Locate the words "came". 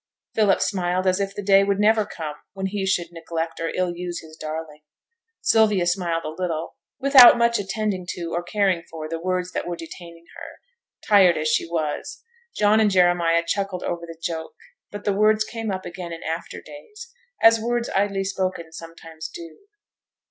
15.43-15.69